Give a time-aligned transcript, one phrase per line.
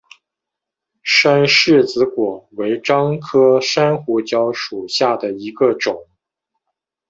[1.03, 5.95] 山柿子果为樟科山胡椒属下的一个种。